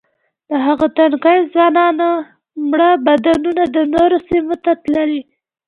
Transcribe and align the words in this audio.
د 0.49 0.51
هغو 0.65 0.87
تنکیو 0.97 1.49
ځوانانو 1.53 2.09
مړه 2.69 2.89
بدنونه 3.07 3.63
د 3.75 3.77
نورو 3.93 4.17
سیمو 4.27 4.55
ته 4.63 4.71
تللي. 4.83 5.21